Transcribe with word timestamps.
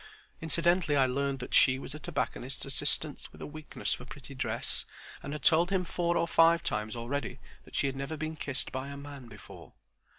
Incidentally 0.41 0.95
I 0.97 1.05
learned 1.05 1.37
that 1.41 1.53
She 1.53 1.77
was 1.77 1.93
a 1.93 1.99
tobacconist's 1.99 2.65
assistant 2.65 3.27
with 3.31 3.39
a 3.39 3.45
weakness 3.45 3.93
for 3.93 4.03
pretty 4.03 4.33
dress, 4.33 4.83
and 5.21 5.31
had 5.31 5.43
told 5.43 5.69
him 5.69 5.85
four 5.85 6.17
or 6.17 6.27
five 6.27 6.63
times 6.63 6.95
already 6.95 7.37
that 7.65 7.75
She 7.75 7.85
had 7.85 7.95
never 7.95 8.17
been 8.17 8.35
kissed 8.35 8.71
by 8.71 8.87
a 8.87 8.97
man 8.97 9.27
before. 9.27 9.73